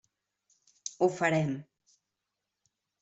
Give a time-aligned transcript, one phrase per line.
[1.03, 1.53] Ho farem.